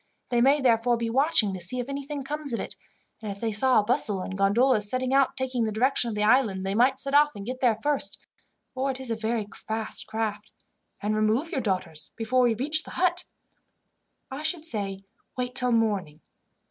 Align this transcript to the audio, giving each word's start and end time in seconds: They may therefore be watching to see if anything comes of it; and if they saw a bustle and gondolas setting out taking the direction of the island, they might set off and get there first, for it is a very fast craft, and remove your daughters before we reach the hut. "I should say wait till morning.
They 0.29 0.41
may 0.41 0.61
therefore 0.61 0.97
be 0.97 1.11
watching 1.11 1.53
to 1.53 1.61
see 1.61 1.79
if 1.79 1.87
anything 1.87 2.23
comes 2.23 2.53
of 2.53 2.59
it; 2.59 2.75
and 3.21 3.31
if 3.31 3.39
they 3.39 3.51
saw 3.51 3.77
a 3.79 3.83
bustle 3.83 4.21
and 4.21 4.35
gondolas 4.35 4.89
setting 4.89 5.13
out 5.13 5.37
taking 5.37 5.63
the 5.63 5.71
direction 5.71 6.09
of 6.09 6.15
the 6.15 6.23
island, 6.23 6.65
they 6.65 6.73
might 6.73 6.97
set 6.97 7.13
off 7.13 7.35
and 7.35 7.45
get 7.45 7.59
there 7.59 7.77
first, 7.83 8.17
for 8.73 8.89
it 8.89 8.99
is 8.99 9.11
a 9.11 9.15
very 9.15 9.47
fast 9.53 10.07
craft, 10.07 10.49
and 11.03 11.15
remove 11.15 11.51
your 11.51 11.61
daughters 11.61 12.09
before 12.15 12.41
we 12.41 12.55
reach 12.55 12.81
the 12.81 12.97
hut. 12.97 13.25
"I 14.31 14.41
should 14.41 14.65
say 14.65 15.03
wait 15.37 15.53
till 15.53 15.71
morning. 15.71 16.21